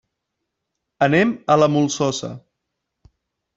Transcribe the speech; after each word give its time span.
Anem 1.09 1.35
a 1.55 1.59
la 1.65 1.69
Molsosa. 1.75 2.33